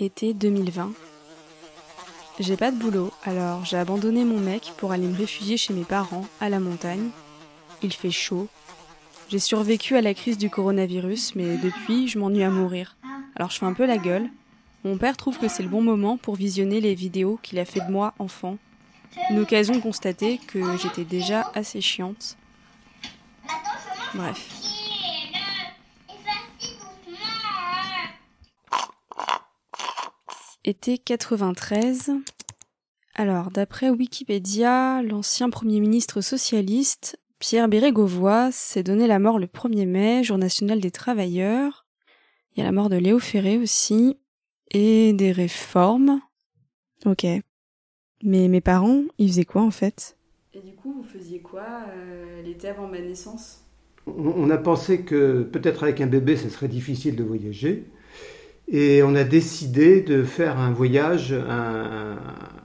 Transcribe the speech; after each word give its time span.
Été 0.00 0.32
2020. 0.32 0.92
J'ai 2.38 2.56
pas 2.56 2.70
de 2.70 2.76
boulot, 2.76 3.10
alors 3.24 3.64
j'ai 3.64 3.76
abandonné 3.78 4.24
mon 4.24 4.38
mec 4.38 4.72
pour 4.76 4.92
aller 4.92 5.08
me 5.08 5.16
réfugier 5.16 5.56
chez 5.56 5.74
mes 5.74 5.82
parents, 5.82 6.24
à 6.40 6.48
la 6.48 6.60
montagne. 6.60 7.08
Il 7.82 7.92
fait 7.92 8.12
chaud. 8.12 8.46
J'ai 9.28 9.40
survécu 9.40 9.96
à 9.96 10.00
la 10.00 10.14
crise 10.14 10.38
du 10.38 10.50
coronavirus, 10.50 11.34
mais 11.34 11.56
depuis, 11.56 12.06
je 12.06 12.20
m'ennuie 12.20 12.44
à 12.44 12.50
mourir. 12.50 12.96
Alors 13.34 13.50
je 13.50 13.58
fais 13.58 13.66
un 13.66 13.72
peu 13.72 13.86
la 13.86 13.98
gueule. 13.98 14.30
Mon 14.84 14.96
père 14.98 15.16
trouve 15.16 15.36
que 15.36 15.48
c'est 15.48 15.64
le 15.64 15.68
bon 15.68 15.82
moment 15.82 16.16
pour 16.16 16.36
visionner 16.36 16.80
les 16.80 16.94
vidéos 16.94 17.40
qu'il 17.42 17.58
a 17.58 17.64
fait 17.64 17.80
de 17.80 17.90
moi 17.90 18.14
enfant. 18.20 18.56
Une 19.30 19.40
occasion 19.40 19.74
de 19.74 19.80
constater 19.80 20.38
que 20.46 20.76
j'étais 20.76 21.04
déjà 21.04 21.50
assez 21.56 21.80
chiante. 21.80 22.36
Bref. 24.14 24.57
Été 30.64 30.98
93. 30.98 32.10
Alors, 33.14 33.50
d'après 33.50 33.90
Wikipédia, 33.90 35.02
l'ancien 35.02 35.50
Premier 35.50 35.78
ministre 35.78 36.20
socialiste, 36.20 37.18
Pierre 37.38 37.68
Bérégovoy, 37.68 38.50
s'est 38.50 38.82
donné 38.82 39.06
la 39.06 39.20
mort 39.20 39.38
le 39.38 39.46
1er 39.46 39.86
mai, 39.86 40.24
jour 40.24 40.36
national 40.36 40.80
des 40.80 40.90
travailleurs. 40.90 41.86
Il 42.52 42.58
y 42.58 42.62
a 42.62 42.64
la 42.66 42.72
mort 42.72 42.88
de 42.88 42.96
Léo 42.96 43.20
Ferré 43.20 43.56
aussi. 43.56 44.18
Et 44.72 45.12
des 45.12 45.32
réformes. 45.32 46.20
Ok. 47.06 47.24
Mais 48.24 48.48
mes 48.48 48.60
parents, 48.60 49.04
ils 49.16 49.28
faisaient 49.28 49.44
quoi 49.44 49.62
en 49.62 49.70
fait? 49.70 50.18
Et 50.52 50.60
du 50.60 50.74
coup, 50.74 50.92
vous 50.92 51.04
faisiez 51.04 51.40
quoi 51.40 51.84
euh, 51.94 52.42
l'été 52.42 52.68
avant 52.68 52.88
ma 52.88 53.00
naissance? 53.00 53.64
On, 54.06 54.12
on 54.26 54.50
a 54.50 54.58
pensé 54.58 55.02
que 55.02 55.44
peut-être 55.44 55.84
avec 55.84 56.00
un 56.00 56.06
bébé, 56.08 56.36
ce 56.36 56.48
serait 56.50 56.68
difficile 56.68 57.16
de 57.16 57.22
voyager. 57.22 57.86
Et 58.70 59.02
on 59.02 59.14
a 59.14 59.24
décidé 59.24 60.02
de 60.02 60.22
faire 60.24 60.58
un 60.58 60.70
voyage, 60.70 61.32
un, 61.32 62.16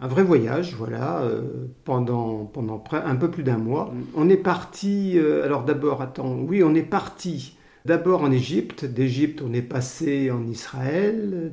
un 0.00 0.06
vrai 0.08 0.22
voyage, 0.22 0.74
voilà, 0.76 1.22
euh, 1.22 1.68
pendant, 1.84 2.44
pendant 2.44 2.84
un 2.92 3.16
peu 3.16 3.30
plus 3.30 3.42
d'un 3.42 3.56
mois. 3.56 3.94
On 4.14 4.28
est 4.28 4.36
parti, 4.36 5.12
euh, 5.16 5.44
alors 5.44 5.64
d'abord, 5.64 6.02
attends, 6.02 6.36
oui, 6.38 6.62
on 6.62 6.74
est 6.74 6.82
parti 6.82 7.56
d'abord 7.86 8.22
en 8.22 8.30
Égypte. 8.30 8.84
D'Égypte, 8.84 9.42
on 9.42 9.54
est 9.54 9.62
passé 9.62 10.30
en 10.30 10.46
Israël. 10.46 11.52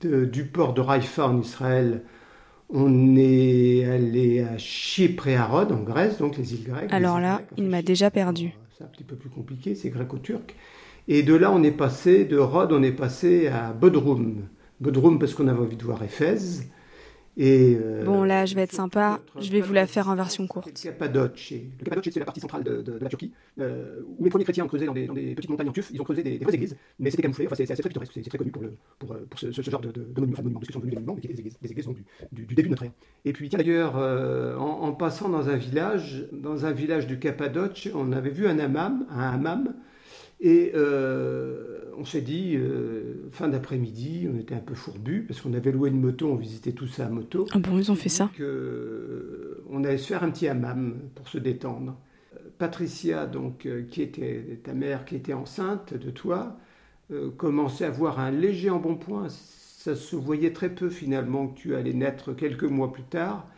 De- 0.00 0.24
du 0.24 0.46
port 0.46 0.74
de 0.74 0.80
Haïfa 0.82 1.28
en 1.28 1.38
Israël, 1.40 2.02
on 2.70 3.14
est 3.16 3.84
allé 3.84 4.40
à 4.40 4.58
Chypre 4.58 5.28
et 5.28 5.36
à 5.36 5.44
Rhodes, 5.44 5.70
en 5.70 5.82
Grèce, 5.82 6.18
donc 6.18 6.36
les 6.38 6.54
îles 6.54 6.64
grecques. 6.64 6.92
Alors 6.92 7.18
îles 7.18 7.22
là, 7.22 7.34
grecques, 7.36 7.48
il 7.56 7.68
m'a 7.68 7.82
déjà 7.82 8.10
perdu. 8.10 8.52
C'est 8.76 8.82
un 8.82 8.88
petit 8.88 9.04
peu 9.04 9.14
plus 9.14 9.30
compliqué, 9.30 9.76
c'est 9.76 9.90
gréco-turc. 9.90 10.56
Et 11.08 11.22
de 11.22 11.34
là, 11.34 11.50
on 11.52 11.62
est 11.62 11.70
passé, 11.72 12.24
de 12.24 12.38
Rhodes, 12.38 12.72
on 12.72 12.82
est 12.82 12.92
passé 12.92 13.48
à 13.48 13.72
Bodrum. 13.72 14.42
Bodrum 14.80 15.18
parce 15.18 15.34
qu'on 15.34 15.48
avait 15.48 15.60
envie 15.60 15.76
de 15.76 15.84
voir 15.84 16.02
Éphèse. 16.02 16.64
Et, 17.38 17.78
euh, 17.80 18.04
Bon, 18.04 18.24
là, 18.24 18.44
je 18.44 18.54
vais 18.54 18.60
être 18.60 18.72
sympa, 18.74 19.18
je 19.40 19.50
vais 19.50 19.62
vous 19.62 19.72
la 19.72 19.86
faire 19.86 20.10
en 20.10 20.14
version 20.14 20.46
courte. 20.46 20.66
Le 20.66 20.72
Cappadoce. 20.72 21.50
Le 21.50 21.84
Cappadoce, 21.84 22.04
c'est 22.12 22.18
la 22.20 22.26
partie 22.26 22.40
centrale 22.40 22.62
de, 22.62 22.82
de- 22.82 22.98
de 22.98 22.98
la 23.00 23.08
Turquie, 23.08 23.32
euh, 23.58 24.00
où 24.18 24.24
les 24.24 24.28
premiers 24.28 24.44
chrétiens 24.44 24.64
ont 24.64 24.68
creusé 24.68 24.84
dans 24.84 24.92
des, 24.92 25.06
dans 25.06 25.14
des 25.14 25.34
petites 25.34 25.48
montagnes 25.48 25.70
en 25.70 25.72
tuf, 25.72 25.88
ils 25.94 26.00
ont 26.00 26.04
creusé 26.04 26.22
des, 26.22 26.36
des 26.36 26.44
vraies 26.44 26.54
églises, 26.56 26.76
mais 26.98 27.10
c'était 27.10 27.22
camouflé, 27.22 27.46
enfin, 27.46 27.54
c'est 27.54 27.64
c'est 27.64 27.72
assez 27.72 27.80
très 27.80 27.88
pittoresque, 27.88 28.12
c'est 28.12 28.22
c'est 28.22 28.28
très 28.28 28.36
connu 28.36 28.50
pour, 28.50 28.62
le, 28.62 28.74
pour, 28.98 29.12
euh, 29.12 29.26
pour 29.30 29.40
ce, 29.40 29.50
genre 29.62 29.80
de, 29.80 29.90
de, 29.92 30.02
de 30.02 30.20
monuments, 30.20 30.32
enfin, 30.34 30.42
monuments, 30.42 30.60
parce 30.60 30.66
que 30.68 30.72
ce 30.74 30.78
sont 30.78 30.80
devenus 30.80 30.90
des 30.94 30.96
monuments, 31.00 31.14
mais 31.14 31.20
qui 31.22 31.26
étaient 31.28 31.34
des 31.36 31.40
églises, 31.40 31.56
des 31.62 31.70
églises 31.70 31.86
donc, 31.86 31.96
du, 31.96 32.04
du- 32.32 32.46
du 32.48 32.54
début 32.54 32.68
de 32.68 32.72
notre 32.72 32.82
ère. 32.82 32.92
Et 33.24 33.32
puis, 33.32 33.48
tiens, 33.48 33.58
d'ailleurs, 33.60 33.94
euh, 33.96 34.54
en, 34.58 34.82
en 34.82 34.92
passant 34.92 35.30
dans 35.30 35.48
un 35.48 35.56
village, 35.56 36.26
dans 36.32 36.66
un 36.66 36.72
village 36.72 37.06
du 37.06 37.18
Cappadoce, 37.18 37.88
on 37.94 38.12
avait 38.12 38.28
vu 38.30 38.46
un 38.46 38.58
hammam, 38.58 39.06
un 39.10 39.30
hammam, 39.32 39.72
et 40.40 40.72
euh, 40.74 41.92
on 41.98 42.04
s'est 42.04 42.20
dit, 42.20 42.56
euh, 42.56 43.28
fin 43.30 43.48
d'après-midi, 43.48 44.28
on 44.32 44.38
était 44.38 44.54
un 44.54 44.60
peu 44.60 44.74
fourbus, 44.74 45.24
parce 45.26 45.40
qu'on 45.40 45.54
avait 45.54 45.72
loué 45.72 45.90
une 45.90 46.00
moto, 46.00 46.28
on 46.28 46.36
visitait 46.36 46.72
tout 46.72 46.86
ça 46.86 47.06
à 47.06 47.08
moto. 47.08 47.46
Ah 47.52 47.58
bon, 47.58 47.78
ils 47.78 47.90
ont 47.90 47.96
fait 47.96 48.08
ça 48.08 48.30
Que, 48.36 48.42
euh, 48.42 49.64
on 49.70 49.84
allait 49.84 49.98
se 49.98 50.08
faire 50.08 50.24
un 50.24 50.30
petit 50.30 50.48
hammam 50.48 50.96
pour 51.14 51.28
se 51.28 51.38
détendre. 51.38 51.96
Patricia, 52.58 53.26
donc, 53.26 53.66
qui 53.90 54.02
était 54.02 54.60
ta 54.62 54.72
mère, 54.72 55.04
qui 55.04 55.16
était 55.16 55.32
enceinte 55.32 55.94
de 55.94 56.10
toi, 56.10 56.56
euh, 57.12 57.30
commençait 57.36 57.84
à 57.84 57.88
avoir 57.88 58.20
un 58.20 58.30
léger 58.30 58.70
embonpoint. 58.70 59.28
Ça 59.28 59.96
se 59.96 60.16
voyait 60.16 60.52
très 60.52 60.70
peu 60.70 60.88
finalement 60.88 61.48
que 61.48 61.58
tu 61.58 61.74
allais 61.74 61.92
naître 61.92 62.32
quelques 62.32 62.64
mois 62.64 62.92
plus 62.92 63.02
tard. 63.02 63.48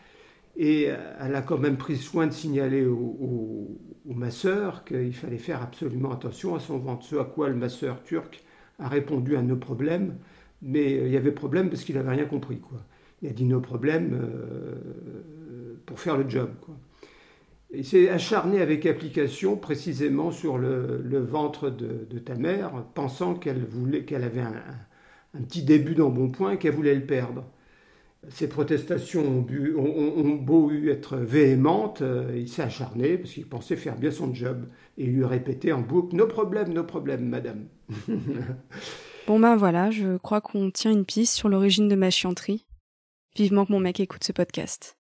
Et 0.56 0.86
euh, 0.88 0.96
elle 1.20 1.34
a 1.34 1.42
quand 1.42 1.58
même 1.58 1.76
pris 1.76 1.96
soin 1.96 2.26
de 2.26 2.32
signaler 2.32 2.84
au, 2.86 3.78
masseur 4.06 4.84
qu'il 4.84 5.14
fallait 5.14 5.38
faire 5.38 5.62
absolument 5.62 6.12
attention 6.12 6.54
à 6.54 6.60
son 6.60 6.78
ventre. 6.78 7.04
Ce 7.04 7.16
à 7.16 7.24
quoi 7.24 7.48
le 7.48 7.56
masseur 7.56 8.02
turc 8.04 8.44
a 8.78 8.88
répondu 8.88 9.36
à 9.36 9.42
nos 9.42 9.56
problèmes, 9.56 10.18
mais 10.62 10.94
euh, 10.98 11.06
il 11.06 11.12
y 11.12 11.16
avait 11.16 11.32
problème 11.32 11.68
parce 11.70 11.84
qu'il 11.84 11.96
n'avait 11.96 12.10
rien 12.10 12.26
compris. 12.26 12.58
Quoi. 12.60 12.78
Il 13.22 13.28
a 13.28 13.32
dit 13.32 13.44
nos 13.44 13.60
problèmes 13.60 14.20
euh, 14.22 15.74
pour 15.86 15.98
faire 15.98 16.16
le 16.16 16.28
job. 16.28 16.50
Il 17.72 17.84
s'est 17.84 18.08
acharné 18.08 18.60
avec 18.60 18.86
application 18.86 19.56
précisément 19.56 20.30
sur 20.30 20.58
le, 20.58 21.18
ventre 21.18 21.70
de, 21.70 22.18
ta 22.18 22.36
mère, 22.36 22.84
pensant 22.94 23.34
qu'elle 23.34 23.64
voulait 23.64 24.04
qu'elle 24.04 24.22
avait 24.22 24.42
un- 24.42 24.62
un 25.34 25.42
petit 25.42 25.62
début 25.62 25.94
d'embonpoint 25.94 26.52
et 26.52 26.58
qu'elle 26.58 26.74
voulait 26.74 26.94
le 26.94 27.04
perdre. 27.04 27.44
Ses 28.30 28.48
protestations 28.48 29.22
ont, 29.22 30.34
beau 30.36 30.70
être 30.70 31.16
véhémentes, 31.16 32.02
euh, 32.02 32.32
il 32.36 32.48
s'est 32.48 32.62
acharné 32.62 33.18
parce 33.18 33.32
qu'il 33.32 33.46
pensait 33.46 33.76
faire 33.76 33.96
bien 33.96 34.10
son 34.10 34.34
job 34.34 34.66
et 34.98 35.04
il 35.04 35.12
lui 35.12 35.24
répétait 35.24 35.72
en 35.72 35.80
boucle 35.80 36.16
Nos 36.16 36.26
problèmes, 36.26 36.72
nos 36.72 36.84
problèmes, 36.84 37.28
madame. 37.28 37.66
Bon 39.26 39.40
ben 39.40 39.56
voilà, 39.56 39.90
je 39.90 40.18
crois 40.18 40.42
qu'on 40.42 40.70
tient 40.70 40.92
une 40.92 41.06
piste 41.06 41.34
sur 41.34 41.48
l'origine 41.48 41.88
de 41.88 41.94
ma 41.94 42.10
chianterie. 42.10 42.66
Vivement 43.34 43.64
que 43.64 43.72
mon 43.72 43.80
mec 43.80 43.98
écoute 43.98 44.22
ce 44.22 44.32
podcast. 44.32 44.98